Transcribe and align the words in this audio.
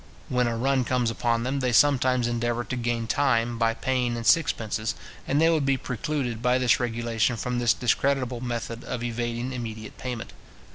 When 0.29 0.47
a 0.47 0.57
run 0.57 0.83
comes 0.83 1.11
upon 1.11 1.43
them, 1.43 1.59
they 1.59 1.71
sometimes 1.71 2.25
endeavour 2.27 2.63
to 2.63 2.75
gain 2.75 3.05
time, 3.05 3.59
by 3.59 3.75
paying 3.75 4.15
in 4.17 4.23
sixpences, 4.23 4.95
and 5.27 5.39
they 5.39 5.47
would 5.47 5.63
be 5.63 5.77
precluded 5.77 6.41
by 6.41 6.57
this 6.57 6.79
regulation 6.79 7.37
from 7.37 7.59
this 7.59 7.75
discreditable 7.75 8.41
method 8.41 8.83
of 8.83 9.03
evading 9.03 9.53
immediate 9.53 9.99
payment. 9.99 10.33